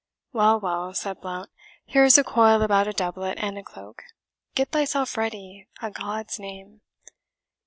[0.33, 1.51] "Well, well," said Blount,
[1.85, 4.01] "here is a coil about a doublet and a cloak.
[4.55, 6.81] Get thyself ready, a God's name!"